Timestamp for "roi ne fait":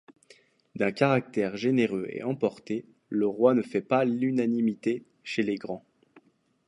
3.27-3.83